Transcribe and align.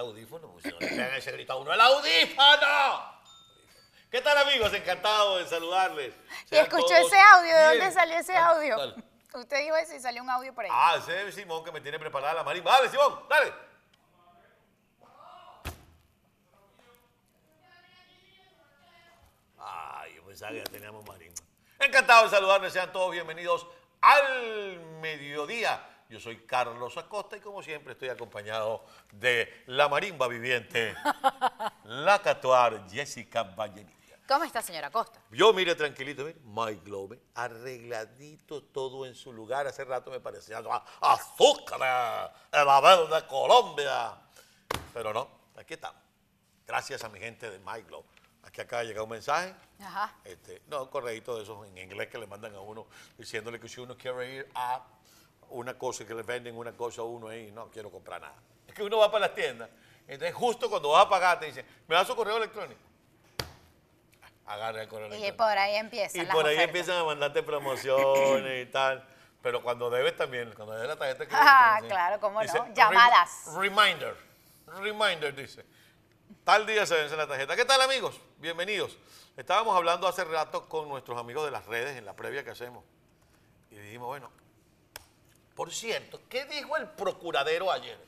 audífono, 0.00 0.48
porque 0.48 0.68
si 0.68 0.74
no 0.74 0.80
le 0.80 0.88
pegan 0.88 1.14
ese 1.14 1.32
grito 1.32 1.52
a 1.52 1.56
uno, 1.56 1.72
¡el 1.72 1.80
audífono! 1.80 3.20
¿Qué 4.10 4.20
tal 4.20 4.36
amigos? 4.38 4.72
Encantado 4.74 5.38
de 5.38 5.46
saludarles. 5.46 6.14
¿Y 6.50 6.56
escuchó 6.56 6.86
todos 6.86 7.06
ese 7.06 7.20
audio? 7.20 7.56
¿De 7.56 7.64
dónde 7.64 7.92
salió 7.92 8.18
ese 8.18 8.36
audio? 8.36 8.94
Usted 9.32 9.58
dijo 9.60 9.76
eso 9.76 9.94
y 9.94 10.00
salió 10.00 10.22
un 10.22 10.30
audio 10.30 10.52
por 10.52 10.64
ahí. 10.64 10.70
Ah, 10.72 10.96
ese 10.98 11.28
es 11.28 11.34
Simón 11.36 11.64
que 11.64 11.70
me 11.70 11.80
tiene 11.80 11.98
preparada 11.98 12.34
la 12.34 12.42
marimba. 12.42 12.72
Dale, 12.72 12.88
Simón, 12.88 13.24
dale. 13.28 13.52
Ay, 19.58 20.14
yo 20.16 20.24
pensaba 20.24 20.50
que 20.50 20.58
ya 20.58 20.64
teníamos 20.64 21.06
marimba. 21.06 21.40
Encantado 21.78 22.24
de 22.24 22.30
saludarles, 22.30 22.72
sean 22.72 22.90
todos 22.92 23.12
bienvenidos 23.12 23.66
al 24.00 24.80
mediodía. 25.00 25.89
Yo 26.10 26.18
soy 26.18 26.38
Carlos 26.38 26.96
Acosta 26.96 27.36
y 27.36 27.40
como 27.40 27.62
siempre 27.62 27.92
estoy 27.92 28.08
acompañado 28.08 28.84
de 29.12 29.62
la 29.66 29.88
marimba 29.88 30.26
viviente, 30.26 30.92
la 31.84 32.20
catuar 32.20 32.90
Jessica 32.90 33.44
Vallenilla. 33.44 34.18
¿Cómo 34.26 34.42
está, 34.42 34.60
señora 34.60 34.90
Costa? 34.90 35.20
Yo 35.30 35.52
mire 35.52 35.76
tranquilito, 35.76 36.24
mire, 36.24 36.40
My 36.42 36.74
Globe, 36.84 37.20
arregladito 37.36 38.64
todo 38.64 39.06
en 39.06 39.14
su 39.14 39.32
lugar. 39.32 39.68
Hace 39.68 39.84
rato 39.84 40.10
me 40.10 40.18
parecía 40.18 40.60
azúcar, 41.00 42.32
el 42.50 42.68
Abel 42.68 43.08
de 43.08 43.26
Colombia. 43.28 44.18
Pero 44.92 45.14
no, 45.14 45.28
aquí 45.56 45.74
estamos. 45.74 46.02
Gracias 46.66 47.04
a 47.04 47.08
mi 47.08 47.20
gente 47.20 47.48
de 47.48 47.60
My 47.60 47.82
Globe. 47.82 48.08
Aquí 48.42 48.60
acaba 48.60 48.82
de 48.82 48.88
llegar 48.88 49.04
un 49.04 49.10
mensaje. 49.10 49.54
Ajá. 49.78 50.12
Este, 50.24 50.62
no, 50.66 50.82
un 50.82 50.88
correíto 50.88 51.36
de 51.36 51.44
esos 51.44 51.64
en 51.68 51.78
inglés 51.78 52.08
que 52.08 52.18
le 52.18 52.26
mandan 52.26 52.52
a 52.56 52.60
uno 52.60 52.88
diciéndole 53.16 53.60
que 53.60 53.68
si 53.68 53.80
uno 53.80 53.96
quiere 53.96 54.34
ir 54.34 54.50
a 54.56 54.84
una 55.50 55.76
cosa 55.78 56.06
que 56.06 56.14
le 56.14 56.22
venden 56.22 56.56
una 56.56 56.72
cosa 56.72 57.02
a 57.02 57.04
uno 57.04 57.28
ahí, 57.28 57.50
no 57.52 57.68
quiero 57.70 57.90
comprar 57.90 58.20
nada. 58.20 58.34
Es 58.66 58.74
que 58.74 58.82
uno 58.82 58.98
va 58.98 59.10
para 59.10 59.26
las 59.26 59.34
tiendas, 59.34 59.68
entonces 60.06 60.34
justo 60.34 60.68
cuando 60.70 60.90
vas 60.90 61.06
a 61.06 61.08
pagar 61.08 61.38
te 61.40 61.46
dicen, 61.46 61.66
¿me 61.88 61.94
das 61.94 62.06
su 62.06 62.14
correo 62.16 62.36
electrónico? 62.36 62.80
Agarra 64.46 64.82
el 64.82 64.88
correo 64.88 65.06
Y 65.08 65.10
electrónico. 65.14 65.36
por 65.36 65.58
ahí 65.58 65.76
empiezan 65.76 66.22
Y 66.22 66.24
por 66.26 66.46
ahí 66.46 66.54
ofertas. 66.56 66.64
empiezan 66.64 66.96
a 66.98 67.04
mandarte 67.04 67.42
promociones 67.42 68.66
y 68.66 68.70
tal. 68.70 69.06
Pero 69.42 69.62
cuando 69.62 69.88
debes 69.90 70.16
también, 70.16 70.52
cuando 70.54 70.74
debes 70.74 70.88
la 70.88 70.96
tarjeta 70.96 71.18
crédito, 71.26 71.36
Ah, 71.40 71.76
dice- 71.80 71.88
claro, 71.94 72.20
cómo 72.20 72.40
no. 72.40 72.42
dice, 72.42 72.58
Llamadas. 72.74 73.30
"Rem- 73.46 73.60
Reminder. 73.60 74.16
Reminder 74.66 75.34
dice. 75.34 75.64
Tal 76.44 76.66
día 76.66 76.84
se 76.84 76.94
vence 76.94 77.16
la 77.16 77.26
tarjeta. 77.26 77.54
¿Qué 77.56 77.64
tal 77.64 77.80
amigos? 77.80 78.20
Bienvenidos. 78.38 78.98
Estábamos 79.36 79.76
hablando 79.76 80.06
hace 80.08 80.24
rato 80.24 80.68
con 80.68 80.88
nuestros 80.88 81.18
amigos 81.18 81.44
de 81.44 81.50
las 81.52 81.64
redes 81.66 81.96
en 81.96 82.04
la 82.04 82.14
previa 82.14 82.42
que 82.44 82.50
hacemos. 82.50 82.84
Y 83.70 83.76
dijimos, 83.76 84.08
bueno, 84.08 84.30
por 85.60 85.74
cierto, 85.74 86.22
¿qué 86.30 86.46
dijo 86.46 86.74
el 86.78 86.88
procuradero 86.88 87.70
ayer? 87.70 87.98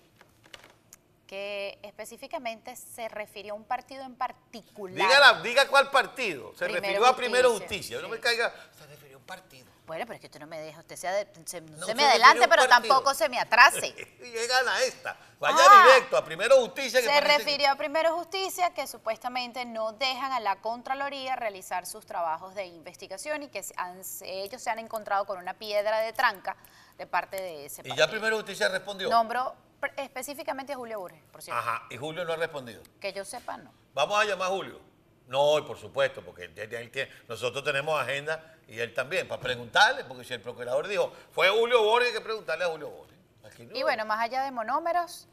Que 1.26 1.78
específicamente 1.82 2.74
se 2.76 3.10
refirió 3.10 3.52
a 3.52 3.56
un 3.56 3.64
partido 3.64 4.04
en 4.04 4.14
particular. 4.14 5.42
Diga, 5.42 5.68
cuál 5.68 5.90
partido. 5.90 6.54
Se 6.54 6.64
Primero 6.64 6.80
refirió 6.80 7.04
a 7.04 7.14
Primero 7.14 7.50
Justicia, 7.50 7.98
Justicia. 7.98 8.00
No 8.00 8.06
sí. 8.06 8.12
me 8.12 8.20
caiga. 8.20 8.54
Se 8.78 8.86
refirió 8.86 9.18
a 9.18 9.20
un 9.20 9.26
partido. 9.26 9.71
Bueno, 9.86 10.04
pero 10.06 10.14
es 10.14 10.20
que 10.20 10.26
usted 10.28 10.38
no 10.40 10.46
me 10.46 10.60
deja, 10.60 10.78
usted 10.80 10.94
se, 10.96 11.08
ade- 11.08 11.28
se- 11.44 11.60
no 11.60 11.86
se 11.86 11.94
me 11.96 12.04
adelante, 12.04 12.46
pero 12.48 12.66
partido. 12.68 12.68
tampoco 12.94 13.14
se 13.14 13.28
me 13.28 13.38
atrase. 13.40 13.88
Y 14.22 14.30
llegan 14.30 14.66
a 14.68 14.80
esta. 14.82 15.16
Vaya 15.40 15.56
Ah. 15.58 15.84
directo 15.86 16.16
a 16.16 16.24
Primero 16.24 16.56
Justicia. 16.60 17.00
que 17.00 17.06
Se 17.08 17.12
que- 17.12 17.20
refirió 17.20 17.70
a 17.72 17.74
Primero 17.74 18.16
Justicia 18.16 18.72
que 18.74 18.86
supuestamente 18.86 19.64
no 19.64 19.92
dejan 19.92 20.30
a 20.32 20.38
la 20.38 20.56
Contraloría 20.60 21.34
realizar 21.34 21.84
sus 21.86 22.06
trabajos 22.06 22.54
de 22.54 22.66
investigación 22.66 23.42
y 23.42 23.48
que 23.48 23.64
han- 23.76 24.02
ellos 24.22 24.62
se 24.62 24.70
han 24.70 24.78
encontrado 24.78 25.26
con 25.26 25.38
una 25.38 25.54
piedra 25.54 25.98
de 25.98 26.12
tranca 26.12 26.56
de 26.96 27.06
parte 27.08 27.36
de 27.42 27.66
ese 27.66 27.80
Y 27.80 27.88
partido. 27.88 27.96
ya 28.06 28.08
Primero 28.10 28.36
Justicia 28.36 28.68
respondió. 28.68 29.10
Nombró 29.10 29.54
específicamente 29.96 30.72
a 30.74 30.76
Julio 30.76 31.00
Burges, 31.00 31.22
por 31.32 31.42
cierto. 31.42 31.60
Ajá, 31.60 31.82
y 31.90 31.96
Julio 31.96 32.24
no 32.24 32.32
ha 32.32 32.36
respondido. 32.36 32.82
Que 33.00 33.12
yo 33.12 33.24
sepa, 33.24 33.56
no. 33.56 33.72
Vamos 33.94 34.20
a 34.20 34.24
llamar 34.24 34.46
a 34.48 34.50
Julio. 34.50 34.80
No, 35.32 35.58
y 35.58 35.62
por 35.62 35.78
supuesto, 35.78 36.20
porque 36.22 36.44
él- 36.44 36.90
tiene- 36.90 37.10
nosotros 37.26 37.64
tenemos 37.64 37.98
agenda 38.00 38.54
y 38.68 38.78
él 38.78 38.92
también, 38.92 39.26
para 39.26 39.40
preguntarle, 39.40 40.04
porque 40.04 40.24
si 40.24 40.34
el 40.34 40.40
procurador 40.42 40.86
dijo, 40.86 41.10
fue 41.32 41.48
Julio 41.48 41.82
Borges, 41.82 42.08
hay 42.08 42.14
que 42.14 42.20
preguntarle 42.20 42.64
a 42.64 42.68
Julio 42.68 42.90
Borges. 42.90 43.16
No. 43.58 43.76
Y 43.76 43.82
bueno, 43.82 44.04
más 44.04 44.20
allá 44.20 44.42
de 44.44 44.50
monómeros, 44.50 45.26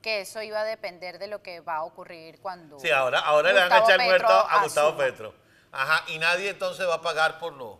que 0.00 0.22
eso 0.22 0.42
iba 0.42 0.60
a 0.60 0.64
depender 0.64 1.18
de 1.18 1.26
lo 1.28 1.42
que 1.42 1.60
va 1.60 1.76
a 1.76 1.82
ocurrir 1.84 2.40
cuando. 2.40 2.78
Sí, 2.80 2.90
ahora, 2.90 3.20
ahora 3.20 3.52
le 3.52 3.60
van 3.60 3.72
a 3.72 3.78
echar 3.78 4.00
muerto 4.02 4.26
a 4.32 4.62
Gustavo. 4.64 4.96
Petro. 4.96 5.34
Ajá, 5.70 6.04
y 6.08 6.18
nadie 6.18 6.50
entonces 6.50 6.86
va 6.88 6.94
a 6.96 7.02
pagar 7.02 7.38
por 7.38 7.52
los, 7.52 7.76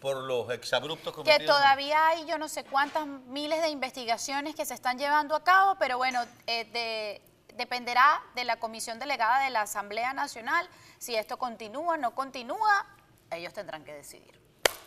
por 0.00 0.16
los 0.18 0.50
exabruptos 0.50 1.12
cometidos. 1.14 1.40
Que 1.40 1.46
todavía 1.46 2.08
hay 2.08 2.26
yo 2.26 2.36
no 2.36 2.48
sé 2.48 2.64
cuántas 2.64 3.06
miles 3.06 3.62
de 3.62 3.68
investigaciones 3.70 4.54
que 4.54 4.66
se 4.66 4.74
están 4.74 4.98
llevando 4.98 5.34
a 5.34 5.42
cabo, 5.42 5.76
pero 5.78 5.96
bueno, 5.98 6.24
eh, 6.46 6.64
de- 6.66 7.22
dependerá 7.54 8.22
de 8.34 8.44
la 8.44 8.56
comisión 8.58 8.98
delegada 8.98 9.44
de 9.44 9.50
la 9.50 9.62
Asamblea 9.62 10.12
Nacional 10.12 10.68
si 10.98 11.14
esto 11.16 11.38
continúa, 11.38 11.96
no 11.96 12.14
continúa, 12.14 12.86
ellos 13.30 13.52
tendrán 13.52 13.84
que 13.84 13.92
decidir. 13.92 14.40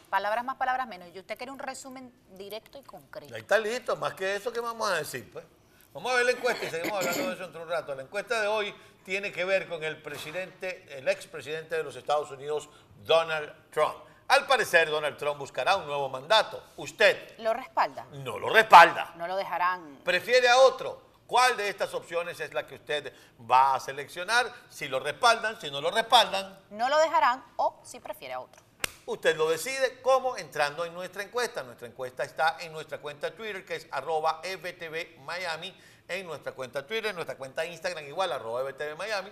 Palabras 0.09 0.45
más, 0.45 0.55
palabras 0.55 0.87
menos. 0.87 1.09
Y 1.13 1.19
usted 1.19 1.37
quiere 1.37 1.51
un 1.51 1.59
resumen 1.59 2.13
directo 2.31 2.77
y 2.77 2.83
concreto. 2.83 3.35
Ahí 3.35 3.41
está 3.41 3.59
listo, 3.59 3.95
más 3.97 4.13
que 4.13 4.35
eso, 4.35 4.51
¿qué 4.51 4.59
vamos 4.61 4.89
a 4.89 4.95
decir? 4.95 5.29
Pues? 5.31 5.45
Vamos 5.93 6.11
a 6.11 6.15
ver 6.15 6.25
la 6.25 6.31
encuesta 6.31 6.65
y 6.65 6.69
seguimos 6.69 6.99
hablando 6.99 7.27
de 7.27 7.33
eso 7.33 7.43
dentro 7.43 7.59
de 7.59 7.65
un 7.65 7.71
rato. 7.71 7.95
La 7.95 8.03
encuesta 8.03 8.41
de 8.41 8.47
hoy 8.47 8.73
tiene 9.03 9.31
que 9.31 9.43
ver 9.43 9.67
con 9.67 9.83
el 9.83 10.01
presidente, 10.01 10.85
el 10.97 11.07
expresidente 11.07 11.75
de 11.75 11.83
los 11.83 11.95
Estados 11.95 12.29
Unidos, 12.31 12.69
Donald 13.03 13.51
Trump. 13.71 13.95
Al 14.27 14.45
parecer, 14.45 14.89
Donald 14.89 15.17
Trump 15.17 15.39
buscará 15.39 15.75
un 15.77 15.85
nuevo 15.87 16.09
mandato. 16.09 16.61
Usted 16.77 17.37
¿Lo 17.39 17.53
respalda? 17.53 18.05
no 18.11 18.37
lo 18.37 18.49
respalda. 18.49 19.13
No 19.15 19.25
lo 19.25 19.35
dejarán. 19.37 19.99
Prefiere 20.03 20.49
a 20.49 20.57
otro. 20.57 21.06
¿Cuál 21.27 21.57
de 21.57 21.67
estas 21.67 21.93
opciones 21.93 22.39
es 22.39 22.53
la 22.53 22.65
que 22.65 22.75
usted 22.75 23.13
va 23.39 23.75
a 23.75 23.79
seleccionar? 23.81 24.49
Si 24.69 24.87
lo 24.87 25.01
respaldan, 25.01 25.59
si 25.59 25.69
no 25.69 25.81
lo 25.81 25.91
respaldan, 25.91 26.57
No 26.69 26.87
lo 26.87 26.97
dejarán 26.99 27.43
o 27.57 27.81
si 27.83 27.99
prefiere 27.99 28.33
a 28.33 28.39
otro. 28.39 28.63
Usted 29.05 29.35
lo 29.35 29.49
decide 29.49 30.01
cómo 30.01 30.37
entrando 30.37 30.85
en 30.85 30.93
nuestra 30.93 31.23
encuesta. 31.23 31.63
Nuestra 31.63 31.87
encuesta 31.87 32.23
está 32.23 32.57
en 32.61 32.71
nuestra 32.71 32.99
cuenta 32.99 33.35
Twitter, 33.35 33.65
que 33.65 33.75
es 33.75 33.87
arroba 33.91 34.41
FTV 34.41 35.19
Miami, 35.25 35.75
en 36.07 36.25
nuestra 36.25 36.53
cuenta 36.53 36.87
Twitter, 36.87 37.07
en 37.07 37.15
nuestra 37.15 37.35
cuenta 37.35 37.65
Instagram 37.65 38.05
igual, 38.05 38.31
arroba 38.31 38.61
FTV 38.69 38.95
Miami. 38.97 39.31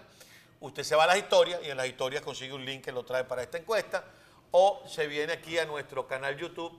Usted 0.59 0.83
se 0.83 0.95
va 0.95 1.05
a 1.05 1.07
las 1.07 1.17
historias 1.17 1.61
y 1.63 1.69
en 1.69 1.77
las 1.77 1.87
historias 1.87 2.21
consigue 2.23 2.53
un 2.53 2.65
link 2.65 2.83
que 2.83 2.91
lo 2.91 3.05
trae 3.05 3.23
para 3.23 3.41
esta 3.41 3.57
encuesta. 3.57 4.03
O 4.51 4.83
se 4.85 5.07
viene 5.07 5.33
aquí 5.33 5.57
a 5.59 5.65
nuestro 5.65 6.07
canal 6.07 6.37
YouTube. 6.37 6.77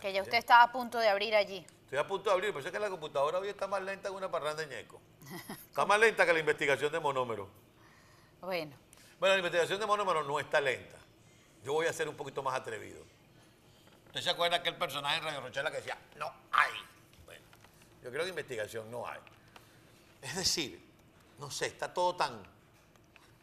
Que 0.00 0.12
ya 0.12 0.22
usted 0.22 0.38
está 0.38 0.62
a 0.62 0.72
punto 0.72 0.98
de 0.98 1.08
abrir 1.08 1.34
allí. 1.34 1.66
Estoy 1.90 1.98
a 1.98 2.06
punto 2.06 2.30
de 2.30 2.34
abrir, 2.34 2.54
pero 2.54 2.64
es 2.64 2.70
que 2.70 2.78
la 2.78 2.88
computadora 2.88 3.40
hoy 3.40 3.48
está 3.48 3.66
más 3.66 3.82
lenta 3.82 4.10
que 4.10 4.14
una 4.14 4.30
parranda 4.30 4.64
de 4.64 4.76
ñeco. 4.76 5.00
Está 5.50 5.84
más 5.84 5.98
lenta 5.98 6.24
que 6.24 6.32
la 6.32 6.38
investigación 6.38 6.92
de 6.92 7.00
monómero. 7.00 7.48
Bueno, 8.40 8.76
Bueno, 9.18 9.34
la 9.34 9.38
investigación 9.40 9.80
de 9.80 9.86
monómero 9.86 10.22
no 10.22 10.38
está 10.38 10.60
lenta. 10.60 10.96
Yo 11.64 11.72
voy 11.72 11.88
a 11.88 11.92
ser 11.92 12.08
un 12.08 12.14
poquito 12.14 12.44
más 12.44 12.54
atrevido. 12.54 13.02
¿Usted 14.06 14.20
se 14.20 14.30
acuerda 14.30 14.58
aquel 14.58 14.76
personaje 14.76 15.16
en 15.16 15.24
Radio 15.24 15.40
Rochela 15.40 15.68
que 15.72 15.78
decía, 15.78 15.98
no 16.14 16.32
hay? 16.52 16.70
Bueno, 17.26 17.42
yo 18.04 18.10
creo 18.12 18.22
que 18.22 18.28
investigación 18.30 18.88
no 18.88 19.08
hay. 19.08 19.18
Es 20.22 20.36
decir, 20.36 20.80
no 21.40 21.50
sé, 21.50 21.66
está 21.66 21.92
todo 21.92 22.14
tan... 22.14 22.40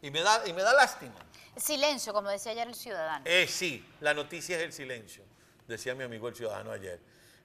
Y 0.00 0.10
me 0.10 0.22
da, 0.22 0.48
y 0.48 0.54
me 0.54 0.62
da 0.62 0.72
lástima. 0.72 1.16
silencio, 1.54 2.14
como 2.14 2.30
decía 2.30 2.52
ayer 2.52 2.66
el 2.66 2.74
ciudadano. 2.74 3.26
Eh, 3.26 3.46
sí, 3.46 3.86
la 4.00 4.14
noticia 4.14 4.56
es 4.56 4.62
el 4.62 4.72
silencio, 4.72 5.22
decía 5.66 5.94
mi 5.94 6.04
amigo 6.04 6.28
el 6.28 6.34
ciudadano 6.34 6.72
ayer. 6.72 6.98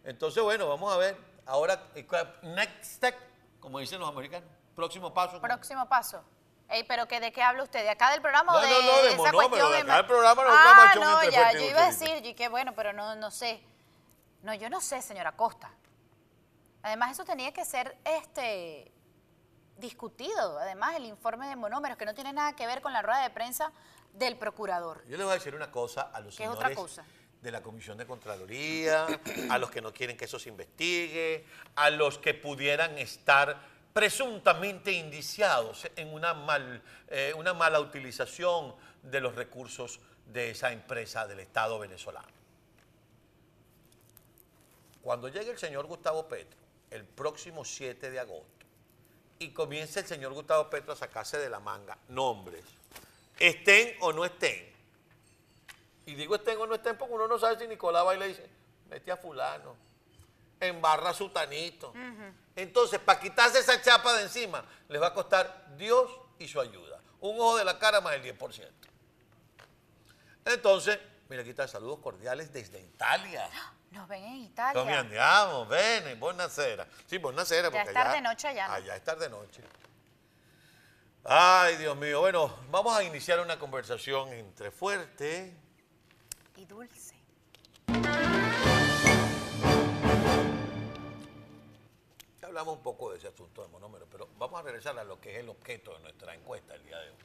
Entonces, 0.04 0.44
bueno, 0.44 0.68
vamos 0.68 0.94
a 0.94 0.98
ver. 0.98 1.18
Ahora, 1.46 1.82
next 2.42 2.84
step, 2.84 3.16
como 3.60 3.80
dicen 3.80 4.00
los 4.00 4.10
americanos. 4.10 4.50
Próximo 4.76 5.14
paso. 5.14 5.40
Próximo 5.42 5.88
paso. 5.88 6.24
Ey, 6.70 6.84
pero 6.84 7.08
que 7.08 7.20
¿de 7.20 7.32
qué 7.32 7.44
habla 7.44 7.64
usted? 7.64 7.84
¿De 7.84 7.90
acá 7.90 8.12
del 8.12 8.22
programa 8.22 8.54
No, 8.54 8.58
o 8.58 8.62
de, 8.62 8.70
no, 8.70 8.82
no, 8.82 9.02
de 9.04 9.14
esa 9.14 9.32
cuestión? 9.32 9.72
de 9.72 9.76
de 9.78 9.82
acá 9.84 9.98
del 9.98 10.06
programa 10.06 10.44
nos 10.44 10.54
ah, 10.56 10.94
no, 10.96 11.30
ya, 11.30 11.52
yo 11.54 11.70
iba 11.70 11.84
a 11.84 11.88
decir, 11.88 12.26
y 12.26 12.34
que 12.34 12.50
bueno, 12.50 12.74
pero 12.74 12.94
no, 12.94 13.16
no 13.16 13.30
sé. 13.30 13.64
No, 14.42 14.54
yo 14.54 14.70
no 14.70 14.82
sé, 14.82 15.02
señora 15.02 15.34
Costa. 15.34 15.72
Además, 16.82 17.12
eso 17.12 17.26
tenía 17.26 17.54
que 17.54 17.64
ser 17.64 17.98
este 18.04 18.92
discutido. 19.78 20.58
Además, 20.60 20.96
el 20.96 21.06
informe 21.06 21.48
de 21.48 21.56
monómeros, 21.56 21.98
que 21.98 22.06
no 22.06 22.14
tiene 22.14 22.34
nada 22.34 22.56
que 22.56 22.66
ver 22.66 22.82
con 22.82 22.92
la 22.92 23.02
rueda 23.02 23.22
de 23.22 23.30
prensa 23.30 23.72
del 24.12 24.38
procurador. 24.38 25.04
Yo 25.06 25.18
les 25.18 25.26
voy 25.26 25.32
a 25.32 25.36
decir 25.36 25.56
una 25.56 25.72
cosa 25.72 26.02
a 26.14 26.20
los 26.20 26.36
¿Qué 26.36 26.44
es 26.44 26.50
señores 26.50 26.58
otra 26.58 26.76
cosa? 26.76 27.06
De 27.44 27.52
la 27.52 27.62
Comisión 27.62 27.98
de 27.98 28.08
Contraloría, 28.08 29.06
a 29.50 29.58
los 29.58 29.70
que 29.70 29.82
no 29.82 29.94
quieren 29.94 30.16
que 30.16 30.26
eso 30.26 30.40
se 30.40 30.50
investigue, 30.50 31.46
a 31.76 31.90
los 31.90 32.18
que 32.18 32.34
pudieran 32.34 32.98
estar 32.98 33.60
presuntamente 33.92 34.94
indiciados 34.94 35.88
en 35.98 36.14
una, 36.14 36.34
mal, 36.34 36.82
eh, 37.10 37.34
una 37.38 37.54
mala 37.54 37.82
utilización 37.82 38.74
de 39.04 39.20
los 39.20 39.36
recursos 39.36 40.00
de 40.26 40.52
esa 40.52 40.72
empresa 40.72 41.28
del 41.28 41.42
Estado 41.42 41.78
venezolano. 41.78 42.28
Cuando 45.02 45.28
llegue 45.28 45.52
el 45.52 45.60
señor 45.60 45.86
Gustavo 45.86 46.28
Petro, 46.30 46.58
el 46.90 47.04
próximo 47.04 47.66
7 47.66 48.10
de 48.10 48.20
agosto, 48.20 48.48
y 49.38 49.50
comience 49.50 50.00
el 50.00 50.06
señor 50.06 50.34
Gustavo 50.34 50.70
Petro 50.70 50.94
a 50.94 50.96
sacarse 50.96 51.38
de 51.38 51.50
la 51.50 51.60
manga 51.60 51.98
nombres, 52.08 52.64
estén 53.38 53.98
o 54.00 54.14
no 54.14 54.24
estén. 54.24 54.73
Y 56.06 56.16
digo 56.16 56.36
estén 56.36 56.58
o 56.60 56.68
no 56.68 56.76
estén 56.76 56.98
porque 56.98 57.14
uno 57.14 57.28
no 57.28 57.40
sabe 57.40 57.58
si 57.58 57.68
Nicolás 57.68 58.06
va 58.06 58.16
y 58.16 58.20
le 58.20 58.28
dice, 58.28 58.50
mete 58.90 59.12
a 59.12 59.18
fulano, 59.18 59.76
embarra 60.60 61.12
a 61.12 61.14
su 61.14 61.30
tanito. 61.30 61.94
Entonces, 62.56 63.00
para 63.00 63.20
quitarse 63.20 63.60
esa 63.60 63.82
chapa 63.82 64.14
de 64.14 64.24
encima, 64.24 64.64
les 64.90 65.02
va 65.02 65.08
a 65.08 65.14
costar 65.14 65.76
Dios 65.78 66.12
y 66.40 66.48
su 66.48 66.60
ayuda. 66.60 67.00
Un 67.22 67.40
ojo 67.40 67.58
de 67.58 67.66
la 67.66 67.80
cara 67.80 68.02
más 68.02 68.14
el 68.16 68.24
10%. 68.24 68.70
Entonces, 70.46 71.00
mira, 71.30 71.42
aquí 71.42 71.52
está 71.52 71.68
saludos 71.68 72.00
cordiales 72.00 72.52
desde 72.52 72.80
Italia. 72.82 73.50
Nos 73.92 74.08
ven 74.08 74.24
en 74.24 74.40
Nos 74.42 74.50
Italia. 74.50 75.00
andiamo, 75.00 75.66
bene, 75.68 76.16
buonasera. 76.16 76.88
Sí, 77.06 77.20
buonasera. 77.20 77.70
Ya 77.70 77.72
porque 77.72 77.90
es 77.90 77.94
tarde 77.94 78.22
noche 78.22 78.48
allá, 78.48 78.68
¿no? 78.68 78.74
Allá 78.74 78.96
es 78.96 79.04
tarde 79.04 79.30
noche. 79.30 79.64
Ay, 81.24 81.78
Dios 81.78 81.96
mío. 81.96 82.20
Bueno, 82.20 82.54
vamos 82.72 82.98
a 82.98 83.04
iniciar 83.04 83.40
una 83.40 83.58
conversación 83.60 84.30
entre 84.34 84.72
fuerte. 84.72 85.56
Y 86.56 86.66
dulce. 86.66 87.16
Ya 92.42 92.48
hablamos 92.48 92.78
un 92.78 92.84
poco 92.84 93.12
de 93.12 93.18
ese 93.18 93.28
asunto 93.28 93.64
de 93.64 93.68
monómero, 93.70 94.06
pero 94.10 94.30
vamos 94.38 94.60
a 94.60 94.64
regresar 94.64 94.98
a 95.00 95.04
lo 95.04 95.20
que 95.20 95.34
es 95.34 95.40
el 95.40 95.50
objeto 95.50 95.94
de 95.94 96.00
nuestra 96.02 96.36
encuesta 96.36 96.76
el 96.76 96.84
día 96.84 97.00
de 97.00 97.10
hoy, 97.10 97.16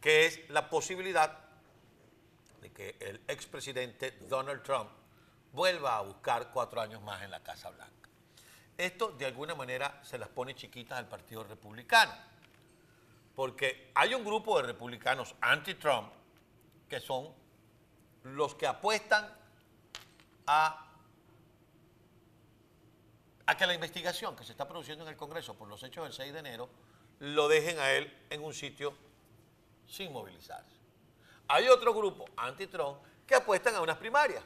que 0.00 0.26
es 0.26 0.50
la 0.50 0.68
posibilidad 0.68 1.38
de 2.60 2.70
que 2.72 2.96
el 3.00 3.20
expresidente 3.28 4.12
Donald 4.28 4.62
Trump 4.62 4.90
vuelva 5.52 5.96
a 5.96 6.00
buscar 6.02 6.50
cuatro 6.52 6.80
años 6.80 7.00
más 7.02 7.22
en 7.22 7.30
la 7.30 7.42
Casa 7.42 7.70
Blanca. 7.70 8.08
Esto 8.76 9.12
de 9.12 9.26
alguna 9.26 9.54
manera 9.54 10.00
se 10.02 10.18
las 10.18 10.28
pone 10.28 10.54
chiquitas 10.54 10.98
al 10.98 11.08
Partido 11.08 11.44
Republicano, 11.44 12.12
porque 13.36 13.92
hay 13.94 14.12
un 14.14 14.24
grupo 14.24 14.60
de 14.60 14.66
republicanos 14.66 15.34
anti-Trump 15.40 16.12
que 16.88 16.98
son 16.98 17.32
los 18.24 18.54
que 18.54 18.66
apuestan 18.66 19.28
a 20.46 20.86
a 23.50 23.56
que 23.56 23.66
la 23.66 23.74
investigación 23.74 24.36
que 24.36 24.44
se 24.44 24.52
está 24.52 24.68
produciendo 24.68 25.02
en 25.04 25.10
el 25.10 25.16
Congreso 25.16 25.54
por 25.54 25.66
los 25.66 25.82
hechos 25.82 26.04
del 26.04 26.12
6 26.12 26.32
de 26.32 26.38
enero 26.38 26.68
lo 27.18 27.48
dejen 27.48 27.80
a 27.80 27.90
él 27.90 28.26
en 28.30 28.44
un 28.44 28.54
sitio 28.54 28.94
sin 29.88 30.12
movilizarse. 30.12 30.76
Hay 31.48 31.66
otro 31.66 31.92
grupo, 31.92 32.26
anti-Trump, 32.36 32.98
que 33.26 33.34
apuestan 33.34 33.74
a 33.74 33.80
unas 33.80 33.96
primarias. 33.96 34.44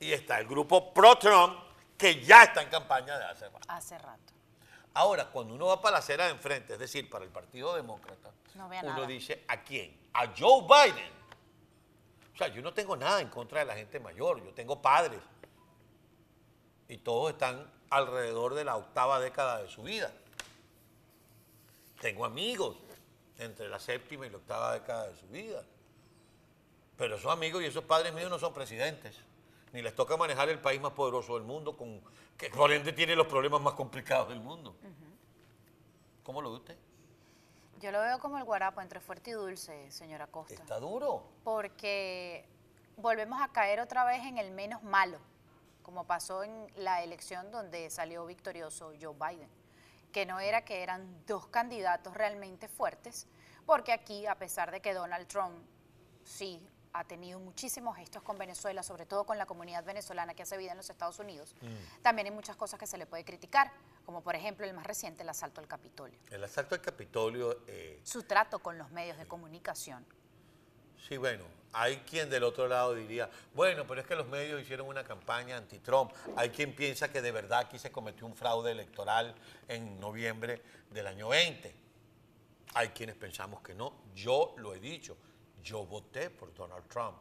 Y 0.00 0.12
está 0.12 0.40
el 0.40 0.48
grupo 0.48 0.92
pro-Trump, 0.92 1.60
que 1.96 2.20
ya 2.24 2.42
está 2.42 2.60
en 2.60 2.70
campaña 2.70 3.16
de 3.18 3.24
hace 3.24 3.48
rato. 3.48 3.66
Hace 3.68 3.96
rato. 3.98 4.32
Ahora, 4.94 5.26
cuando 5.26 5.54
uno 5.54 5.66
va 5.66 5.80
para 5.80 5.92
la 5.92 5.98
acera 5.98 6.24
de 6.24 6.32
enfrente, 6.32 6.72
es 6.72 6.80
decir, 6.80 7.08
para 7.08 7.24
el 7.24 7.30
Partido 7.30 7.76
Demócrata, 7.76 8.32
No 8.56 8.66
uno 8.66 8.82
nada. 8.82 9.06
dice, 9.06 9.44
¿a 9.46 9.62
quién? 9.62 9.96
A 10.12 10.26
Joe 10.36 10.62
Biden. 10.62 11.12
O 12.36 12.38
sea, 12.38 12.48
yo 12.48 12.60
no 12.60 12.74
tengo 12.74 12.94
nada 12.98 13.22
en 13.22 13.30
contra 13.30 13.60
de 13.60 13.64
la 13.64 13.74
gente 13.74 13.98
mayor, 13.98 14.44
yo 14.44 14.52
tengo 14.52 14.82
padres. 14.82 15.22
Y 16.86 16.98
todos 16.98 17.32
están 17.32 17.66
alrededor 17.88 18.52
de 18.52 18.62
la 18.62 18.76
octava 18.76 19.18
década 19.18 19.62
de 19.62 19.70
su 19.70 19.82
vida. 19.82 20.12
Tengo 21.98 22.26
amigos 22.26 22.76
entre 23.38 23.70
la 23.70 23.78
séptima 23.78 24.26
y 24.26 24.30
la 24.30 24.36
octava 24.36 24.74
década 24.74 25.08
de 25.08 25.16
su 25.16 25.26
vida. 25.28 25.64
Pero 26.98 27.16
esos 27.16 27.32
amigos 27.32 27.62
y 27.62 27.66
esos 27.66 27.84
padres 27.84 28.12
míos 28.12 28.28
no 28.28 28.38
son 28.38 28.52
presidentes. 28.52 29.16
Ni 29.72 29.80
les 29.80 29.94
toca 29.94 30.18
manejar 30.18 30.50
el 30.50 30.58
país 30.58 30.78
más 30.78 30.92
poderoso 30.92 31.36
del 31.36 31.44
mundo, 31.44 31.74
con, 31.74 32.02
que 32.36 32.50
por 32.50 32.70
ende 32.70 32.92
tiene 32.92 33.16
los 33.16 33.28
problemas 33.28 33.62
más 33.62 33.72
complicados 33.72 34.28
del 34.28 34.40
mundo. 34.40 34.76
¿Cómo 36.22 36.42
lo 36.42 36.50
ve 36.50 36.56
usted? 36.56 36.76
Yo 37.80 37.92
lo 37.92 38.00
veo 38.00 38.18
como 38.18 38.38
el 38.38 38.44
guarapo 38.44 38.80
entre 38.80 39.00
fuerte 39.00 39.30
y 39.30 39.32
dulce, 39.34 39.90
señora 39.90 40.26
Costa. 40.26 40.54
Está 40.54 40.78
duro. 40.78 41.22
Porque 41.44 42.48
volvemos 42.96 43.40
a 43.42 43.48
caer 43.48 43.80
otra 43.80 44.04
vez 44.04 44.24
en 44.24 44.38
el 44.38 44.50
menos 44.50 44.82
malo, 44.82 45.18
como 45.82 46.04
pasó 46.04 46.42
en 46.42 46.72
la 46.76 47.02
elección 47.02 47.50
donde 47.50 47.90
salió 47.90 48.24
victorioso 48.24 48.92
Joe 49.00 49.14
Biden, 49.14 49.48
que 50.10 50.24
no 50.24 50.40
era 50.40 50.64
que 50.64 50.82
eran 50.82 51.24
dos 51.26 51.48
candidatos 51.48 52.14
realmente 52.14 52.66
fuertes, 52.68 53.26
porque 53.66 53.92
aquí, 53.92 54.26
a 54.26 54.36
pesar 54.36 54.70
de 54.70 54.80
que 54.80 54.94
Donald 54.94 55.26
Trump 55.26 55.58
sí 56.24 56.66
ha 56.94 57.04
tenido 57.04 57.38
muchísimos 57.38 57.94
gestos 57.96 58.22
con 58.22 58.38
Venezuela, 58.38 58.82
sobre 58.82 59.04
todo 59.04 59.24
con 59.24 59.36
la 59.36 59.44
comunidad 59.44 59.84
venezolana 59.84 60.32
que 60.32 60.44
hace 60.44 60.56
vida 60.56 60.70
en 60.70 60.78
los 60.78 60.88
Estados 60.88 61.18
Unidos, 61.18 61.54
también 62.00 62.26
hay 62.26 62.32
muchas 62.32 62.56
cosas 62.56 62.80
que 62.80 62.86
se 62.86 62.96
le 62.96 63.04
puede 63.04 63.22
criticar, 63.22 63.70
como 64.06 64.22
por 64.22 64.36
ejemplo 64.36 64.64
el 64.64 64.72
más 64.72 64.86
reciente, 64.86 65.24
el 65.24 65.28
asalto 65.28 65.60
al 65.60 65.66
Capitolio. 65.66 66.16
El 66.30 66.42
asalto 66.44 66.76
al 66.76 66.80
Capitolio, 66.80 67.64
eh, 67.66 68.00
Su 68.04 68.22
trato 68.22 68.60
con 68.60 68.78
los 68.78 68.90
medios 68.92 69.18
de 69.18 69.26
comunicación. 69.26 70.06
sí, 71.08 71.16
bueno, 71.16 71.44
hay 71.72 71.98
quien 71.98 72.30
del 72.30 72.44
otro 72.44 72.68
lado 72.68 72.94
diría, 72.94 73.28
bueno, 73.52 73.84
pero 73.86 74.00
es 74.00 74.06
que 74.06 74.14
los 74.14 74.26
medios 74.28 74.62
hicieron 74.62 74.86
una 74.86 75.04
campaña 75.04 75.56
anti-Trump. 75.56 76.12
Hay 76.36 76.50
quien 76.50 76.74
piensa 76.74 77.10
que 77.10 77.20
de 77.20 77.32
verdad 77.32 77.58
aquí 77.58 77.78
se 77.78 77.90
cometió 77.90 78.26
un 78.26 78.34
fraude 78.34 78.70
electoral 78.70 79.34
en 79.68 79.98
noviembre 80.00 80.62
del 80.90 81.06
año 81.08 81.28
20. 81.28 81.74
Hay 82.74 82.88
quienes 82.90 83.16
pensamos 83.16 83.60
que 83.60 83.74
no. 83.74 83.92
Yo 84.14 84.54
lo 84.58 84.72
he 84.72 84.78
dicho, 84.80 85.16
yo 85.62 85.84
voté 85.84 86.30
por 86.30 86.54
Donald 86.54 86.86
Trump. 86.88 87.18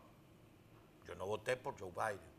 Yo 1.06 1.16
no 1.16 1.26
voté 1.26 1.58
por 1.58 1.78
Joe 1.80 1.92
Biden. 1.92 2.35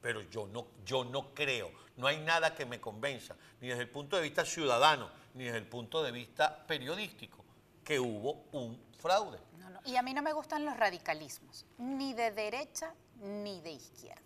Pero 0.00 0.22
yo 0.22 0.46
no, 0.46 0.68
yo 0.84 1.04
no 1.04 1.34
creo, 1.34 1.70
no 1.96 2.06
hay 2.06 2.18
nada 2.18 2.54
que 2.54 2.64
me 2.64 2.80
convenza, 2.80 3.36
ni 3.60 3.68
desde 3.68 3.82
el 3.82 3.90
punto 3.90 4.16
de 4.16 4.22
vista 4.22 4.44
ciudadano, 4.44 5.10
ni 5.34 5.44
desde 5.44 5.58
el 5.58 5.66
punto 5.66 6.02
de 6.02 6.12
vista 6.12 6.66
periodístico, 6.66 7.44
que 7.84 7.98
hubo 7.98 8.44
un 8.52 8.80
fraude. 8.98 9.38
No, 9.58 9.70
no. 9.70 9.80
Y 9.84 9.96
a 9.96 10.02
mí 10.02 10.14
no 10.14 10.22
me 10.22 10.32
gustan 10.32 10.64
los 10.64 10.76
radicalismos, 10.76 11.66
ni 11.78 12.14
de 12.14 12.30
derecha 12.30 12.94
ni 13.20 13.60
de 13.60 13.72
izquierda. 13.72 14.22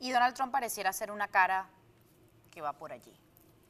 Y 0.00 0.10
Donald 0.10 0.34
Trump 0.34 0.52
pareciera 0.52 0.92
ser 0.92 1.10
una 1.10 1.28
cara 1.28 1.68
que 2.50 2.60
va 2.60 2.72
por 2.72 2.92
allí. 2.92 3.14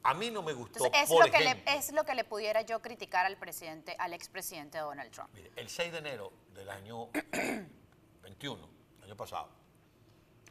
A 0.03 0.13
mí 0.13 0.31
no 0.31 0.41
me 0.41 0.53
gustó, 0.53 0.85
Entonces, 0.85 1.03
es, 1.03 1.09
por 1.09 1.25
lo 1.25 1.31
que 1.31 1.39
le, 1.39 1.63
es 1.65 1.91
lo 1.91 2.05
que 2.05 2.15
le 2.15 2.23
pudiera 2.23 2.61
yo 2.61 2.81
criticar 2.81 3.25
al 3.25 3.35
presidente, 3.35 3.95
al 3.99 4.13
expresidente 4.13 4.77
Donald 4.77 5.11
Trump. 5.11 5.29
mire, 5.33 5.51
el 5.55 5.69
6 5.69 5.91
de 5.91 5.97
enero 5.97 6.31
del 6.53 6.69
año 6.69 7.09
21, 8.23 8.69
año 9.03 9.17
pasado, 9.17 9.49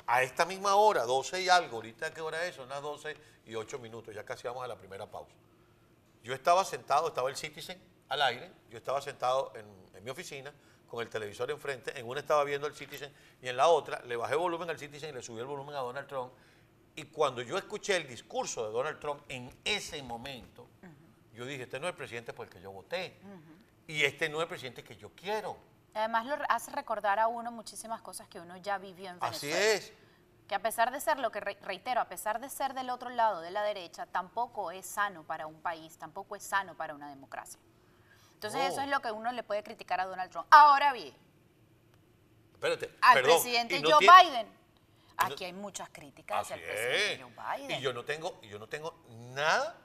a 0.07 0.23
esta 0.23 0.45
misma 0.45 0.75
hora, 0.77 1.05
12 1.05 1.43
y 1.43 1.49
algo, 1.49 1.77
ahorita 1.77 2.13
qué 2.15 2.21
hora 2.21 2.45
es, 2.47 2.55
son 2.55 2.69
las 2.69 2.83
12 2.83 3.17
y 3.47 3.55
8 3.55 3.79
minutos, 3.79 4.15
ya 4.15 4.25
casi 4.25 4.47
vamos 4.47 4.65
a 4.65 4.69
la 4.69 4.77
primera 4.77 5.07
pausa. 5.07 5.35
Yo 6.23 6.35
estaba 6.35 6.65
sentado, 6.65 7.09
estaba 7.09 7.29
el 7.31 7.37
Citizen 7.37 7.81
al 8.09 8.23
aire, 8.23 8.51
yo 8.71 8.79
estaba 8.79 9.01
sentado 9.01 9.53
en, 9.55 9.67
en 9.97 10.05
mi 10.05 10.11
oficina 10.11 10.53
con 10.89 11.01
el 11.03 11.09
televisor 11.09 11.51
enfrente, 11.51 11.99
en 11.99 12.07
una 12.07 12.21
estaba 12.21 12.45
viendo 12.45 12.67
el 12.67 12.75
Citizen 12.75 13.13
y 13.43 13.49
en 13.49 13.57
la 13.57 13.69
otra 13.69 14.01
le 14.05 14.17
bajé 14.17 14.37
volumen 14.37 14.71
al 14.71 14.79
Citizen 14.79 15.11
y 15.11 15.13
le 15.13 15.23
subí 15.23 15.41
el 15.41 15.47
volumen 15.47 15.75
a 15.75 15.81
Donald 15.81 16.07
Trump. 16.07 16.33
Y 16.95 17.05
cuando 17.05 17.43
yo 17.43 17.59
escuché 17.59 17.97
el 17.97 18.09
discurso 18.09 18.65
de 18.67 18.73
Donald 18.73 18.99
Trump 18.99 19.23
en 19.29 19.51
ese 19.65 20.03
momento, 20.03 20.67
yo 21.35 21.45
dije, 21.45 21.65
este 21.65 21.79
no 21.79 21.87
es 21.87 21.93
el 21.93 21.97
presidente 21.97 22.33
por 22.33 22.47
el 22.47 22.53
que 22.53 22.61
yo 22.61 22.71
voté. 22.71 23.17
Y 23.87 24.03
este 24.03 24.29
no 24.29 24.39
es 24.39 24.45
el 24.45 24.49
presidente 24.49 24.83
que 24.83 24.97
yo 24.97 25.11
quiero. 25.15 25.57
Además 25.97 26.27
lo 26.27 26.37
hace 26.49 26.71
recordar 26.73 27.19
a 27.19 27.27
uno 27.27 27.51
muchísimas 27.51 28.03
cosas 28.03 28.29
que 28.29 28.39
uno 28.41 28.57
ya 28.59 28.79
vivió 28.79 29.11
en 29.11 29.19
Así 29.21 29.47
Venezuela. 29.47 29.75
es. 29.75 29.93
Que 30.47 30.55
a 30.55 30.61
pesar 30.63 30.93
de 30.93 31.01
ser, 31.01 31.19
lo 31.19 31.33
que 31.33 31.41
re- 31.41 31.59
reitero, 31.63 32.01
a 32.01 32.05
pesar 32.05 32.39
de 32.41 32.49
ser 32.51 32.75
del 32.75 32.91
otro 32.91 33.09
lado 33.11 33.41
de 33.41 33.51
la 33.51 33.63
derecha, 33.63 34.07
tampoco 34.07 34.71
es 34.71 34.87
sano 34.87 35.25
para 35.25 35.47
un 35.47 35.61
país, 35.61 35.97
tampoco 35.99 36.37
es 36.37 36.43
sano 36.45 36.75
para 36.77 36.95
una 36.95 37.09
democracia. 37.09 37.59
Entonces 38.35 38.61
eso 38.73 38.83
es 38.83 38.89
lo 38.89 39.01
que 39.01 39.11
uno 39.11 39.33
le 39.33 39.43
puede 39.43 39.63
criticar 39.65 40.01
a 40.01 40.05
Donald 40.05 40.31
Trump. 40.31 40.47
Ahora 40.51 40.93
bien, 40.93 41.15
Espérate, 42.53 42.91
al 43.01 43.15
perdón, 43.15 43.33
presidente 43.33 43.81
no 43.81 43.91
Joe 43.91 43.99
tiene- 44.01 44.23
Biden, 44.23 44.49
aquí 45.17 45.45
hay 45.47 45.53
muchas 45.53 45.89
críticas 45.91 46.41
Así 46.43 46.53
hacia 46.53 46.65
el 46.65 46.71
presidente 46.71 47.13
es. 47.15 47.23
Joe 47.23 47.59
Biden. 47.59 47.79
Y 47.79 47.83
yo 47.83 47.93
no 47.93 48.05
tengo, 48.05 48.39
y 48.43 48.49
yo 48.49 48.59
no 48.59 48.67
tengo 48.69 49.03
nada 49.09 49.77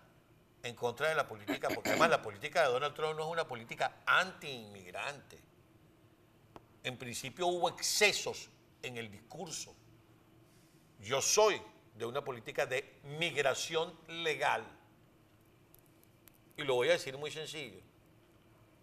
en 0.64 0.76
contra 0.76 1.10
de 1.10 1.16
la 1.16 1.28
política, 1.28 1.70
porque 1.74 1.90
además 1.90 2.10
la 2.10 2.22
política 2.22 2.62
de 2.64 2.68
Donald 2.68 2.94
Trump 2.94 3.16
no 3.18 3.24
es 3.26 3.30
una 3.32 3.48
política 3.48 3.94
anti-inmigrante. 4.06 5.42
En 6.84 6.98
principio 6.98 7.48
hubo 7.48 7.70
excesos 7.70 8.50
en 8.82 8.98
el 8.98 9.12
discurso. 9.12 9.76
Yo 11.00 11.22
soy 11.22 11.62
de 11.96 12.06
una 12.06 12.24
política 12.24 12.66
de 12.66 13.00
migración 13.20 13.94
legal. 14.08 14.66
Y 16.58 16.64
lo 16.64 16.76
voy 16.76 16.90
a 16.90 16.94
decir 16.94 17.18
muy 17.18 17.32
sencillo. 17.32 17.80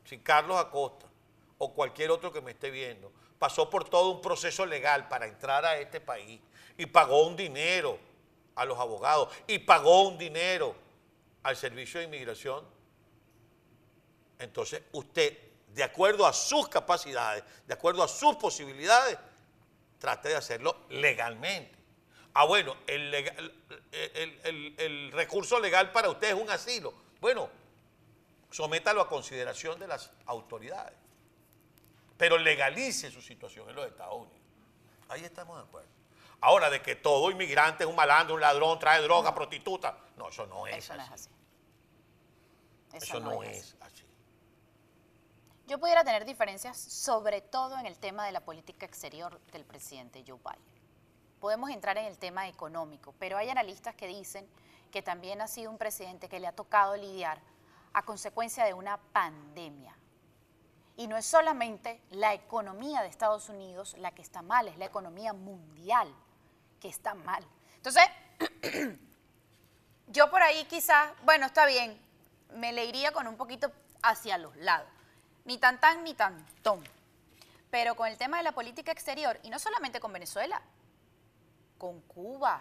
Si 0.05 0.19
Carlos 0.19 0.59
Acosta 0.59 1.07
o 1.59 1.75
cualquier 1.75 2.11
otro 2.11 2.33
que 2.33 2.40
me 2.40 2.52
esté 2.52 2.71
viendo 2.71 3.12
pasó 3.38 3.71
por 3.71 3.88
todo 3.88 4.11
un 4.11 4.21
proceso 4.21 4.67
legal 4.67 5.09
para 5.09 5.26
entrar 5.26 5.64
a 5.64 5.78
este 5.78 6.00
país 6.00 6.40
y 6.76 6.87
pagó 6.87 7.26
un 7.26 7.37
dinero 7.37 7.99
a 8.55 8.64
los 8.64 8.78
abogados 8.78 9.33
y 9.47 9.59
pagó 9.59 10.09
un 10.09 10.19
dinero 10.19 10.75
al 11.43 11.57
servicio 11.57 12.00
de 12.00 12.07
inmigración, 12.07 12.64
entonces 14.38 14.83
usted, 14.93 15.37
de 15.75 15.82
acuerdo 15.84 16.26
a 16.26 16.32
sus 16.32 16.68
capacidades, 16.68 17.44
de 17.66 17.75
acuerdo 17.75 18.02
a 18.02 18.08
sus 18.08 18.37
posibilidades, 18.37 19.18
trate 19.98 20.28
de 20.30 20.37
hacerlo 20.37 20.76
legalmente. 20.90 21.76
Ah, 22.34 22.44
bueno, 22.44 22.76
el, 22.87 23.10
lega- 23.10 23.34
el- 23.37 23.54
el- 23.92 24.40
el- 24.44 24.75
el 24.78 25.12
recurso 25.12 25.58
legal 25.58 25.90
para 25.92 26.08
usted 26.10 26.28
es 26.28 26.34
un 26.34 26.50
asilo. 26.50 26.94
Bueno, 27.20 27.48
sométalo 28.50 29.00
a 29.00 29.08
consideración 29.08 29.78
de 29.78 29.88
las 29.88 30.10
autoridades. 30.26 30.96
Pero 32.16 32.38
legalice 32.38 33.10
su 33.10 33.20
situación 33.22 33.68
en 33.70 33.76
los 33.76 33.87
Estados 33.87 34.14
Unidos. 34.16 34.38
Ahí 35.08 35.25
estamos 35.25 35.56
de 35.58 35.64
acuerdo. 35.64 35.88
Ahora, 36.40 36.70
de 36.70 36.80
que 36.82 36.94
todo 36.96 37.30
inmigrante 37.30 37.84
es 37.84 37.90
un 37.90 37.96
malandro, 37.96 38.34
un 38.37 38.40
ladrón, 38.40 38.78
trae 38.78 39.00
droga, 39.02 39.34
prostituta. 39.34 39.98
No, 40.16 40.28
eso 40.28 40.46
no 40.46 40.66
es 40.66 40.76
Eso 40.84 40.94
no 40.96 41.02
es 41.02 41.10
así. 41.10 41.28
Eso, 42.92 43.20
no, 43.20 43.42
es 43.42 43.76
así. 43.80 44.04
Yo 45.68 45.78
pudiera 45.78 46.02
tener 46.02 46.25
diferencias 46.25 46.78
sobre 46.78 47.42
todo 47.42 47.78
en 47.78 47.84
el 47.84 47.98
tema 47.98 48.25
de 48.25 48.32
la 48.32 48.40
política 48.40 48.87
exterior 48.87 49.38
del 49.52 49.66
presidente 49.66 50.25
Joe 50.26 50.38
Biden. 50.38 50.80
Podemos 51.40 51.68
entrar 51.68 51.98
en 51.98 52.06
el 52.06 52.16
tema 52.16 52.48
económico, 52.48 53.14
pero 53.18 53.37
hay 53.37 53.50
analistas 53.50 53.94
que 53.94 54.06
dicen 54.06 54.48
que 54.90 55.02
también 55.02 55.42
ha 55.42 55.46
sido 55.46 55.70
un 55.70 55.76
presidente 55.76 56.30
que 56.30 56.40
le 56.40 56.46
ha 56.46 56.52
tocado 56.52 56.96
lidiar 56.96 57.38
a 57.92 58.02
consecuencia 58.02 58.64
de 58.64 58.72
una 58.72 58.96
pandemia. 58.96 59.94
Y 60.96 61.06
no 61.06 61.18
es 61.18 61.26
solamente 61.26 62.00
la 62.12 62.32
economía 62.32 63.02
de 63.02 63.08
Estados 63.08 63.50
Unidos 63.50 63.94
la 63.98 64.12
que 64.12 64.22
está 64.22 64.40
mal, 64.40 64.68
es 64.68 64.78
la 64.78 64.87
economía 64.87 65.34
mundial 65.34 66.10
que 66.80 66.88
está 66.88 67.12
mal. 67.12 67.44
Entonces, 67.76 68.04
yo 70.06 70.30
por 70.30 70.42
ahí 70.42 70.64
quizás, 70.64 71.12
bueno, 71.25 71.44
está 71.44 71.66
bien, 71.66 72.00
me 72.54 72.72
le 72.72 72.87
iría 72.87 73.12
con 73.12 73.26
un 73.26 73.37
poquito 73.37 73.70
hacia 74.02 74.38
los 74.38 74.56
lados. 74.56 74.88
Ni 75.49 75.57
tan 75.57 75.81
tan 75.81 76.05
ni 76.05 76.12
tan 76.12 76.37
ton. 76.62 76.85
Pero 77.71 77.95
con 77.95 78.07
el 78.07 78.19
tema 78.19 78.37
de 78.37 78.43
la 78.43 78.52
política 78.52 78.93
exterior, 78.93 79.40
y 79.43 79.49
no 79.49 79.59
solamente 79.59 79.99
con 79.99 80.12
Venezuela, 80.12 80.61
con 81.78 82.02
Cuba, 82.02 82.61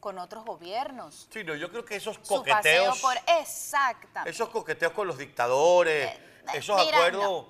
con 0.00 0.18
otros 0.18 0.46
gobiernos. 0.46 1.28
Sí, 1.30 1.44
no, 1.44 1.54
yo 1.54 1.70
creo 1.70 1.84
que 1.84 1.96
esos 1.96 2.16
Su 2.22 2.42
paseo 2.42 2.86
coqueteos, 2.86 3.00
por... 3.02 3.14
Exactamente. 3.38 4.30
esos 4.30 4.48
coqueteos 4.48 4.92
con 4.94 5.06
los 5.06 5.18
dictadores, 5.18 6.06
Eh, 6.10 6.14
eh, 6.16 6.46
esos 6.54 6.82
mira, 6.82 6.96
acuerdos, 6.96 7.22
no. 7.22 7.48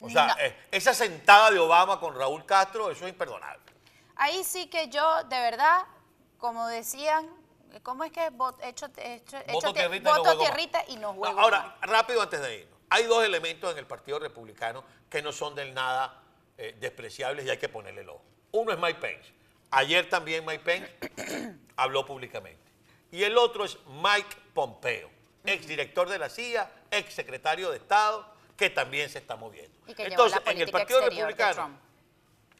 o 0.00 0.10
sea, 0.10 0.26
No. 0.26 0.34
eh, 0.40 0.54
esa 0.70 0.92
sentada 0.92 1.50
de 1.50 1.58
Obama 1.58 1.98
con 1.98 2.14
Raúl 2.14 2.44
Castro, 2.44 2.90
eso 2.90 3.06
es 3.06 3.10
imperdonable. 3.12 3.62
Ahí 4.16 4.44
sí 4.44 4.66
que 4.68 4.88
yo, 4.88 5.24
de 5.24 5.40
verdad, 5.40 5.84
como 6.36 6.66
decían, 6.66 7.26
¿cómo 7.82 8.04
es 8.04 8.12
que 8.12 8.30
Vot- 8.32 8.58
hecho, 8.62 8.86
hecho, 8.98 9.38
Voto 9.50 9.68
hecho- 9.68 9.72
tierrita 9.72 9.96
y 9.96 10.00
no 10.02 10.10
voto 10.10 10.22
juego 10.24 10.36
más. 10.42 10.46
tierrita 10.46 10.84
y 10.88 10.96
no 10.96 11.00
No, 11.12 11.14
juego 11.14 11.40
ahora, 11.40 11.76
rápido 11.80 12.20
antes 12.20 12.40
de 12.42 12.58
irnos. 12.60 12.71
Hay 12.92 13.04
dos 13.04 13.24
elementos 13.24 13.72
en 13.72 13.78
el 13.78 13.86
Partido 13.86 14.18
Republicano 14.18 14.84
que 15.08 15.22
no 15.22 15.32
son 15.32 15.54
del 15.54 15.72
nada 15.72 16.22
eh, 16.58 16.76
despreciables 16.78 17.46
y 17.46 17.48
hay 17.48 17.56
que 17.56 17.70
ponerle 17.70 18.02
el 18.02 18.10
ojo. 18.10 18.22
Uno 18.50 18.70
es 18.70 18.78
Mike 18.78 19.00
Pence. 19.00 19.32
Ayer 19.70 20.10
también 20.10 20.44
Mike 20.44 20.62
Pence 20.62 21.56
habló 21.76 22.04
públicamente. 22.04 22.60
Y 23.10 23.22
el 23.22 23.38
otro 23.38 23.64
es 23.64 23.78
Mike 23.86 24.36
Pompeo, 24.52 25.10
exdirector 25.42 26.10
de 26.10 26.18
la 26.18 26.28
CIA, 26.28 26.70
exsecretario 26.90 27.70
de 27.70 27.78
Estado, 27.78 28.30
que 28.58 28.68
también 28.68 29.08
se 29.08 29.20
está 29.20 29.36
moviendo. 29.36 29.74
Entonces, 29.86 30.42
en 30.44 30.60
el 30.60 30.70
Partido 30.70 31.00
de 31.00 31.08
Republicano 31.08 31.54
Trump. 31.54 31.78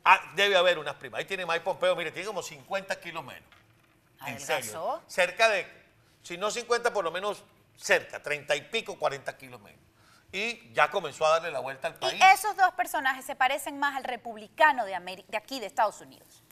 ah, 0.03 0.33
debe 0.35 0.57
haber 0.57 0.79
unas 0.79 0.95
primas. 0.95 1.19
Ahí 1.19 1.27
tiene 1.27 1.45
Mike 1.45 1.61
Pompeo, 1.61 1.95
mire, 1.95 2.11
tiene 2.11 2.27
como 2.27 2.43
50 2.43 2.99
kilos 3.01 3.23
menos. 3.23 3.51
En 4.27 4.41
serio. 4.41 5.03
Cerca 5.07 5.51
de, 5.51 5.67
si 6.23 6.39
no 6.39 6.51
50, 6.51 6.91
por 6.91 7.05
lo 7.05 7.11
menos 7.11 7.45
cerca, 7.77 8.23
30 8.23 8.57
y 8.57 8.63
pico, 8.63 8.99
40 8.99 9.37
kilos 9.37 9.61
menos. 9.61 9.92
Y 10.33 10.73
ya 10.73 10.91
comenzó 10.91 11.27
a 11.27 11.31
darle 11.31 11.51
la 11.51 11.61
vuelta 11.61 11.89
al 11.89 11.95
país. 11.97 12.15
Y 12.19 12.23
esos 12.35 12.57
dos 12.57 12.73
personajes 12.73 13.25
se 13.25 13.37
parecen 13.37 13.79
más 13.79 13.95
al 13.97 14.05
republicano 14.05 14.85
de, 14.87 14.95
Ameri- 14.97 15.27
de 15.27 15.37
aquí, 15.37 15.61
de 15.61 15.67
Estados 15.67 16.01
Unidos. 16.01 16.43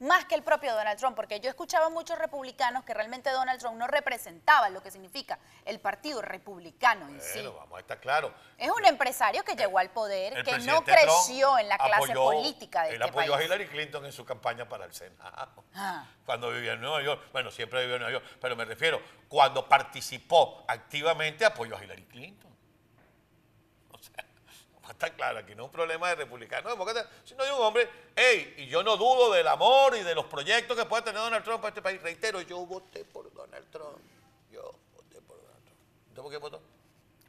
Más 0.00 0.24
que 0.26 0.36
el 0.36 0.44
propio 0.44 0.72
Donald 0.76 0.96
Trump, 0.96 1.16
porque 1.16 1.40
yo 1.40 1.50
escuchaba 1.50 1.90
muchos 1.90 2.16
republicanos 2.16 2.84
que 2.84 2.94
realmente 2.94 3.30
Donald 3.32 3.58
Trump 3.58 3.76
no 3.76 3.88
representaba 3.88 4.68
lo 4.68 4.80
que 4.80 4.92
significa 4.92 5.40
el 5.64 5.80
partido 5.80 6.22
republicano 6.22 7.08
en 7.08 7.20
sí. 7.20 7.40
Bueno, 7.40 7.54
vamos 7.54 7.78
a 7.78 7.80
estar 7.80 7.98
claro. 7.98 8.32
Es 8.56 8.70
un 8.70 8.84
empresario 8.84 9.42
que 9.42 9.56
llegó 9.56 9.80
al 9.80 9.90
poder, 9.90 10.38
El 10.38 10.44
que 10.44 10.56
no 10.58 10.84
Trump 10.84 10.86
creció 10.88 11.58
en 11.58 11.68
la 11.68 11.78
clase 11.78 12.12
apoyó- 12.12 12.22
política 12.30 12.82
de 12.84 12.90
Él 12.90 12.94
este 12.94 13.08
apoyó 13.08 13.32
país. 13.32 13.42
a 13.42 13.44
Hillary 13.46 13.66
Clinton 13.66 14.06
en 14.06 14.12
su 14.12 14.24
campaña 14.24 14.68
para 14.68 14.84
el 14.84 14.94
Senado. 14.94 15.64
Ah. 15.74 16.06
Cuando 16.24 16.52
vivía 16.52 16.74
en 16.74 16.80
Nueva 16.80 17.02
York. 17.02 17.20
Bueno, 17.32 17.50
siempre 17.50 17.80
vivió 17.80 17.96
en 17.96 18.02
Nueva 18.02 18.20
York. 18.20 18.36
Pero 18.40 18.54
me 18.54 18.64
refiero, 18.66 19.02
cuando 19.26 19.68
participó 19.68 20.64
activamente, 20.68 21.44
apoyó 21.44 21.76
a 21.76 21.82
Hillary 21.82 22.04
Clinton. 22.04 22.56
O 24.78 24.90
sea, 24.90 24.92
estar 24.92 25.12
claro, 25.14 25.38
aquí 25.38 25.54
no 25.54 25.64
es 25.64 25.66
un 25.66 25.72
problema 25.72 26.08
de 26.08 26.14
republicano, 26.14 26.70
demócrata, 26.70 27.08
sino 27.24 27.44
de 27.44 27.52
un 27.52 27.60
hombre, 27.60 27.88
hey, 28.16 28.54
y 28.56 28.66
yo 28.66 28.82
no 28.82 28.96
dudo 28.96 29.32
del 29.32 29.46
amor 29.46 29.94
y 29.96 30.02
de 30.02 30.14
los 30.14 30.24
proyectos 30.26 30.76
que 30.76 30.86
puede 30.86 31.02
tener 31.02 31.20
Donald 31.20 31.44
Trump 31.44 31.60
para 31.60 31.68
este 31.68 31.82
país. 31.82 32.00
Reitero, 32.00 32.40
yo 32.40 32.64
voté 32.64 33.04
por 33.04 33.32
Donald 33.32 33.70
Trump. 33.70 33.98
Yo 34.50 34.74
voté 34.94 35.20
por 35.20 35.36
Donald 35.36 35.64
Trump. 35.64 35.78
¿Usted 36.08 36.22
por 36.22 36.30
qué 36.30 36.36
votó? 36.38 36.62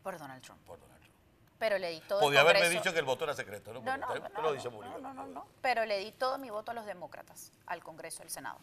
Por 0.01 0.17
Donald 0.17 0.41
Trump. 0.41 0.61
Por 0.65 0.79
Donald 0.79 1.01
Trump. 1.01 1.15
Pero 1.59 1.77
le 1.77 1.89
di 1.89 1.99
todo 1.99 2.21
Podía 2.21 2.41
el 2.41 2.47
haberme 2.47 2.69
dicho 2.69 2.93
que 2.93 2.99
el 2.99 3.05
voto 3.05 3.25
era 3.25 3.35
secreto, 3.35 3.73
¿no? 3.73 3.81
No, 3.81 3.97
no, 3.97 4.07
usted 4.07 4.21
no, 4.21 4.41
lo 4.41 4.41
no, 4.41 4.53
dice 4.53 4.69
no, 4.69 4.75
público. 4.77 4.97
no, 4.99 5.13
no, 5.13 5.27
no. 5.27 5.47
Pero 5.61 5.85
le 5.85 5.97
di 5.97 6.11
todo 6.13 6.37
mi 6.37 6.49
voto 6.49 6.71
a 6.71 6.73
los 6.73 6.85
demócratas, 6.85 7.51
al 7.65 7.83
Congreso, 7.83 8.23
al 8.23 8.29
Senado. 8.29 8.59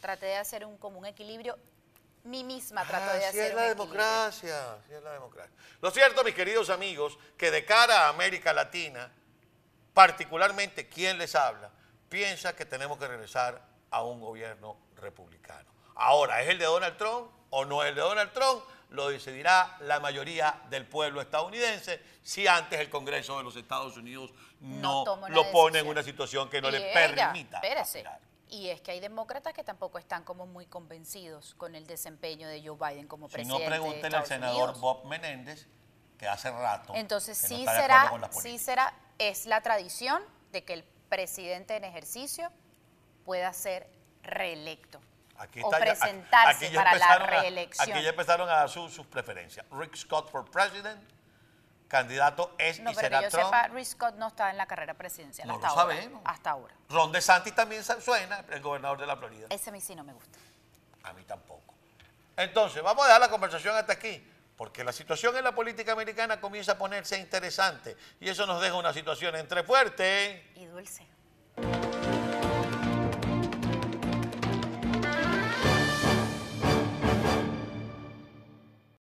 Traté 0.00 0.26
de 0.26 0.36
hacer 0.36 0.64
un, 0.64 0.78
como 0.78 0.98
un 0.98 1.04
equilibrio. 1.04 1.58
Mi 2.26 2.42
misma 2.42 2.84
trato 2.84 3.12
de 3.12 3.24
Así 3.24 3.38
hacer 3.38 3.42
Ah, 3.42 3.46
es 3.48 3.54
la 3.54 3.62
democracia, 3.62 4.72
así 4.74 4.92
es 4.94 5.02
la 5.02 5.12
democracia. 5.12 5.54
Lo 5.80 5.90
cierto, 5.90 6.24
mis 6.24 6.34
queridos 6.34 6.70
amigos, 6.70 7.18
que 7.38 7.50
de 7.50 7.64
cara 7.64 8.06
a 8.06 8.08
América 8.08 8.52
Latina, 8.52 9.10
particularmente 9.94 10.88
quien 10.88 11.18
les 11.18 11.34
habla, 11.34 11.70
piensa 12.08 12.54
que 12.56 12.64
tenemos 12.66 12.98
que 12.98 13.06
regresar 13.06 13.60
a 13.90 14.02
un 14.02 14.20
gobierno 14.20 14.76
republicano. 14.96 15.70
Ahora, 15.94 16.42
¿es 16.42 16.48
el 16.48 16.58
de 16.58 16.64
Donald 16.66 16.96
Trump 16.96 17.30
o 17.50 17.64
no 17.64 17.82
es 17.82 17.90
el 17.90 17.94
de 17.94 18.00
Donald 18.02 18.32
Trump? 18.32 18.62
Lo 18.90 19.08
decidirá 19.08 19.76
la 19.80 19.98
mayoría 20.00 20.62
del 20.70 20.86
pueblo 20.86 21.20
estadounidense 21.20 22.00
si 22.22 22.46
antes 22.46 22.78
el 22.78 22.88
Congreso 22.90 23.38
de 23.38 23.44
los 23.44 23.56
Estados 23.56 23.96
Unidos 23.96 24.32
no, 24.60 25.04
lo 25.28 25.50
pone 25.50 25.80
en 25.80 25.86
una 25.88 26.02
situación 26.02 26.48
que 26.48 26.60
no 26.60 26.68
Y 26.68 26.72
le 26.72 26.90
ella, 26.92 27.14
permita. 27.32 27.56
espérese. 27.58 27.98
aspirar. 28.00 28.20
Y 28.48 28.68
es 28.68 28.80
que 28.80 28.92
hay 28.92 29.00
demócratas 29.00 29.52
que 29.52 29.64
tampoco 29.64 29.98
están 29.98 30.22
como 30.22 30.46
muy 30.46 30.66
convencidos 30.66 31.54
con 31.56 31.74
el 31.74 31.86
desempeño 31.86 32.46
de 32.48 32.62
Joe 32.66 32.76
Biden 32.78 33.08
como 33.08 33.28
Si 33.28 33.34
presidente. 33.34 33.64
no, 33.64 33.70
de 33.70 33.70
pregúntenle 33.76 34.16
al 34.16 34.22
Estados 34.22 34.28
senador 34.28 34.62
Unidos. 34.70 34.80
Bob 34.80 35.04
Menéndez, 35.06 35.66
que 36.18 36.28
hace 36.28 36.50
rato. 36.50 36.94
Entonces 36.94 37.40
que 37.40 37.48
no 37.48 37.56
sí 37.56 37.66
de 37.66 37.70
será, 37.72 38.12
sí 38.30 38.58
será, 38.58 38.94
es 39.18 39.46
la 39.46 39.60
tradición 39.62 40.22
de 40.52 40.64
que 40.64 40.74
el 40.74 40.84
presidente 41.08 41.76
en 41.76 41.84
ejercicio 41.84 42.50
pueda 43.24 43.52
ser 43.52 43.88
reelecto 44.22 45.00
Aquí 45.38 45.60
o 45.62 45.64
está 45.72 45.78
ya- 45.84 45.84
presentarse 45.98 46.66
aquí 46.66 46.74
para 46.76 46.94
la 46.94 47.06
a- 47.06 47.18
reelección. 47.18 47.90
aquí 47.92 48.02
ya 48.02 48.10
empezaron 48.10 48.48
a 48.48 48.54
dar 48.54 48.68
sus 48.70 48.98
preferencias. 49.06 49.66
Rick 49.72 49.96
Scott 49.96 50.30
for 50.30 50.48
president, 50.50 51.00
candidato 51.88 52.54
es 52.58 52.80
no, 52.80 52.90
y 52.90 52.94
pero 52.94 53.06
será 53.06 53.18
que 53.18 53.24
yo 53.24 53.30
Trump. 53.30 53.44
sepa, 53.46 53.68
Rick 53.68 53.84
Scott 53.84 54.14
no 54.16 54.28
está 54.28 54.50
en 54.50 54.56
la 54.56 54.66
carrera 54.66 54.94
presidencial 54.94 55.46
No 55.48 55.54
hasta 55.54 55.68
lo 55.68 55.72
ahora. 55.80 55.94
sabemos. 55.96 56.22
Hasta 56.24 56.50
ahora. 56.50 56.74
Ron 56.88 57.12
DeSantis 57.12 57.54
también 57.54 57.82
suena, 57.84 58.44
el 58.50 58.60
gobernador 58.60 58.98
de 58.98 59.06
la 59.06 59.16
Florida. 59.16 59.46
Ese 59.50 59.70
a 59.70 59.72
mí 59.72 59.80
sí 59.80 59.94
no 59.94 60.04
me 60.04 60.12
gusta. 60.12 60.38
A 61.04 61.12
mí 61.12 61.22
tampoco. 61.24 61.74
Entonces, 62.36 62.82
vamos 62.82 63.04
a 63.04 63.06
dejar 63.08 63.20
la 63.20 63.30
conversación 63.30 63.74
hasta 63.76 63.92
aquí, 63.94 64.22
porque 64.56 64.84
la 64.84 64.92
situación 64.92 65.36
en 65.36 65.44
la 65.44 65.54
política 65.54 65.92
americana 65.92 66.40
comienza 66.40 66.72
a 66.72 66.78
ponerse 66.78 67.16
interesante 67.18 67.96
y 68.20 68.28
eso 68.28 68.46
nos 68.46 68.60
deja 68.60 68.74
una 68.74 68.92
situación 68.92 69.36
entre 69.36 69.62
fuerte 69.62 70.50
Y 70.56 70.66
dulce. 70.66 71.06